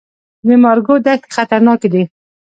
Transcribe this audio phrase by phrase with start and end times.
[0.47, 2.03] د مارګو دښتې خطرناکې دي؟